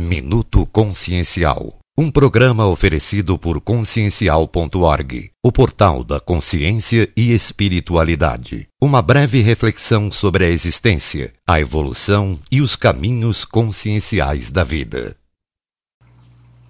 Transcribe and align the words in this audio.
Minuto 0.00 0.66
Consciencial. 0.72 1.78
Um 1.96 2.10
programa 2.10 2.66
oferecido 2.66 3.38
por 3.38 3.60
consciencial.org, 3.60 5.30
o 5.44 5.52
portal 5.52 6.02
da 6.02 6.18
consciência 6.18 7.12
e 7.14 7.32
espiritualidade. 7.34 8.66
Uma 8.80 9.02
breve 9.02 9.42
reflexão 9.42 10.10
sobre 10.10 10.46
a 10.46 10.48
existência, 10.48 11.34
a 11.46 11.60
evolução 11.60 12.38
e 12.50 12.62
os 12.62 12.76
caminhos 12.76 13.44
conscienciais 13.44 14.50
da 14.50 14.64
vida. 14.64 15.14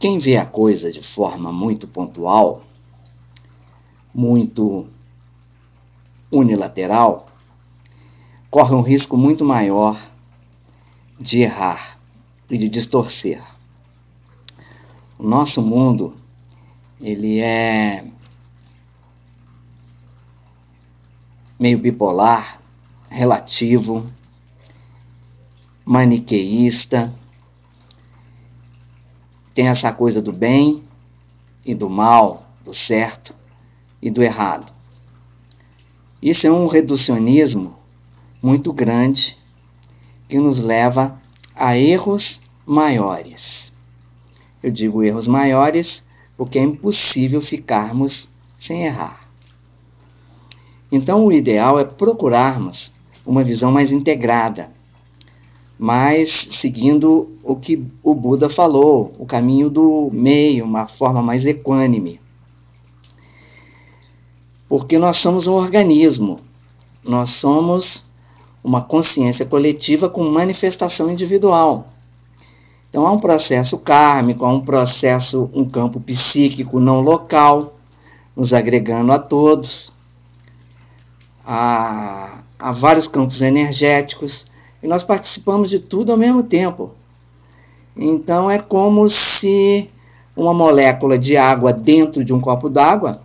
Quem 0.01 0.19
vê 0.19 0.37
a 0.37 0.45
coisa 0.45 0.91
de 0.91 1.01
forma 1.01 1.53
muito 1.53 1.87
pontual, 1.87 2.65
muito 4.12 4.89
unilateral, 6.33 7.27
corre 8.51 8.75
um 8.75 8.83
risco 8.83 9.17
muito 9.17 9.45
maior 9.45 9.97
de 11.21 11.43
errar 11.43 12.00
e 12.51 12.59
de 12.59 12.69
distorcer. 12.69 13.43
O 15.18 15.22
nosso 15.22 15.63
mundo, 15.63 16.17
ele 17.00 17.39
é 17.40 18.04
meio 21.59 21.79
bipolar, 21.79 22.61
relativo, 23.09 24.07
maniqueísta, 25.85 27.13
tem 29.54 29.68
essa 29.68 29.93
coisa 29.93 30.23
do 30.23 30.32
bem 30.32 30.82
e 31.64 31.75
do 31.75 31.90
mal, 31.90 32.47
do 32.64 32.73
certo 32.73 33.34
e 34.01 34.11
do 34.11 34.23
errado. 34.23 34.73
Isso 36.23 36.47
é 36.47 36.51
um 36.51 36.67
reducionismo 36.67 37.78
muito 38.42 38.73
grande 38.73 39.37
que 40.28 40.39
nos 40.39 40.59
leva 40.59 41.20
a 41.61 41.77
erros 41.77 42.45
maiores. 42.64 43.70
Eu 44.62 44.70
digo 44.70 45.03
erros 45.03 45.28
maiores 45.28 46.09
porque 46.34 46.59
é 46.59 46.62
impossível 46.62 47.39
ficarmos 47.39 48.31
sem 48.57 48.84
errar. 48.84 49.29
Então, 50.91 51.27
o 51.27 51.31
ideal 51.31 51.79
é 51.79 51.84
procurarmos 51.84 52.95
uma 53.27 53.45
visão 53.45 53.71
mais 53.71 53.93
integrada, 53.93 54.73
mas 55.79 56.31
seguindo 56.31 57.31
o 57.45 57.55
que 57.55 57.84
o 58.03 58.15
Buda 58.15 58.49
falou, 58.49 59.15
o 59.19 59.27
caminho 59.27 59.69
do 59.69 60.11
meio, 60.15 60.65
uma 60.65 60.89
forma 60.89 61.21
mais 61.21 61.45
equânime. 61.45 62.19
Porque 64.67 64.97
nós 64.99 65.19
somos 65.19 65.47
um 65.47 65.53
organismo, 65.53 66.41
nós 67.05 67.31
somos 67.31 68.09
uma 68.62 68.83
consciência 68.83 69.47
coletiva 69.47 70.08
com 70.08 70.22
manifestação 70.28 71.11
individual. 71.11 71.89
Então 72.89 73.06
há 73.06 73.12
um 73.12 73.19
processo 73.19 73.78
kármico, 73.78 74.44
há 74.44 74.50
um 74.50 74.61
processo, 74.61 75.48
um 75.55 75.64
campo 75.64 76.00
psíquico 76.00 76.81
não 76.81 77.00
local, 77.00 77.77
nos 78.36 78.53
agregando 78.53 79.12
a 79.12 79.19
todos. 79.19 79.92
Há, 81.44 82.41
há 82.58 82.72
vários 82.72 83.06
campos 83.06 83.42
energéticos 83.42 84.47
e 84.83 84.86
nós 84.86 85.05
participamos 85.05 85.70
de 85.70 85.78
tudo 85.78 86.12
ao 86.12 86.19
mesmo 86.19 86.42
tempo. 86.42 86.92
Então 87.97 88.50
é 88.50 88.58
como 88.58 89.08
se 89.08 89.88
uma 90.36 90.55
molécula 90.55 91.19
de 91.19 91.36
água 91.36 91.72
dentro 91.72 92.25
de 92.25 92.33
um 92.33 92.41
copo 92.41 92.69
d'água 92.69 93.20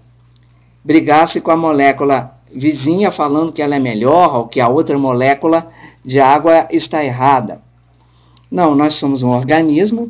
brigasse 0.84 1.42
com 1.42 1.50
a 1.50 1.58
molécula 1.58 2.35
vizinha 2.56 3.12
falando 3.12 3.52
que 3.52 3.62
ela 3.62 3.76
é 3.76 3.80
melhor 3.80 4.34
ou 4.34 4.48
que 4.48 4.62
a 4.62 4.70
outra 4.70 4.98
molécula 4.98 5.70
de 6.04 6.20
água 6.20 6.68
está 6.72 7.04
errada. 7.04 7.62
Não, 8.50 8.74
nós 8.74 8.94
somos 8.94 9.22
um 9.22 9.30
organismo 9.30 10.10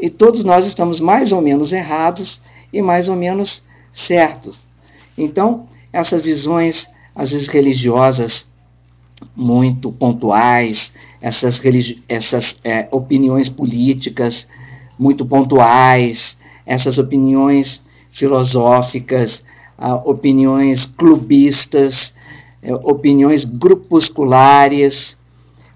e 0.00 0.10
todos 0.10 0.44
nós 0.44 0.66
estamos 0.66 1.00
mais 1.00 1.32
ou 1.32 1.40
menos 1.40 1.72
errados 1.72 2.42
e 2.72 2.82
mais 2.82 3.08
ou 3.08 3.16
menos 3.16 3.64
certos. 3.92 4.60
Então, 5.16 5.66
essas 5.92 6.22
visões, 6.22 6.90
às 7.14 7.30
vezes 7.30 7.48
religiosas, 7.48 8.52
muito 9.34 9.90
pontuais, 9.92 10.94
essas, 11.20 11.58
religi 11.58 12.02
essas 12.08 12.60
é, 12.64 12.88
opiniões 12.90 13.48
políticas 13.48 14.48
muito 14.98 15.24
pontuais, 15.24 16.38
essas 16.66 16.98
opiniões 16.98 17.86
filosóficas 18.10 19.46
opiniões 20.04 20.84
clubistas, 20.86 22.16
é, 22.62 22.72
opiniões 22.74 23.44
grupusculares, 23.44 25.22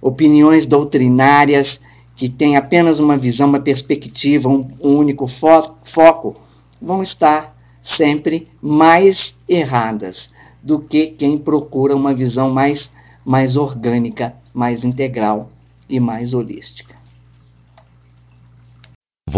opiniões 0.01 0.67
doutrinárias 0.67 1.83
que 2.15 2.29
têm 2.29 2.57
apenas 2.57 2.99
uma 3.01 3.17
visão, 3.19 3.49
uma 3.49 3.61
perspectiva, 3.61 4.49
um, 4.49 4.67
único 4.81 5.27
fo 5.27 5.75
foco, 5.83 6.35
vão 6.81 7.03
estar 7.03 7.57
sempre 7.83 8.49
mais 8.63 9.43
erradas 9.49 10.35
do 10.63 10.81
que 10.81 11.09
quem 11.09 11.37
procura 11.37 11.95
uma 11.95 12.15
visão 12.15 12.51
mais, 12.51 12.95
mais 13.25 13.57
orgânica, 13.57 14.35
mais 14.53 14.83
integral 14.83 15.51
e 15.89 16.01
mais 16.01 16.35
holística. 16.35 16.96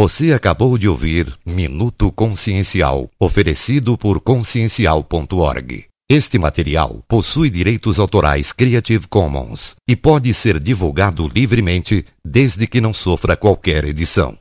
Você 0.01 0.33
acabou 0.33 0.79
de 0.79 0.89
ouvir 0.89 1.37
Minuto 1.45 2.13
Consciencial, 2.13 3.11
oferecido 3.19 3.99
por 3.99 4.21
consciencial.org. 4.21 5.87
Este 6.09 6.39
material 6.39 7.03
possui 7.09 7.51
direitos 7.51 7.99
autorais 7.99 8.53
Creative 8.53 9.09
Commons 9.09 9.75
e 9.89 9.97
pode 9.97 10.33
ser 10.33 10.61
divulgado 10.61 11.27
livremente 11.27 12.07
desde 12.25 12.69
que 12.69 12.81
não 12.81 12.95
sofra 12.95 13.37
qualquer 13.37 13.85
edição. 13.87 14.39